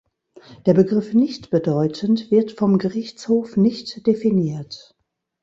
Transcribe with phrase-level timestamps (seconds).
[0.65, 4.97] Der Begriff "nichtbedeutend" wird vom Gerichtshof nicht definiert.